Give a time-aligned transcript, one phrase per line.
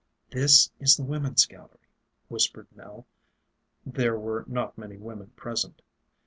[0.31, 1.87] "This is the women's gallery,"
[2.27, 3.05] whispered Nell
[3.85, 5.83] there were not many women present.